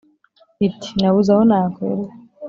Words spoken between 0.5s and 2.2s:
Iti: nabuze aho nakwirwa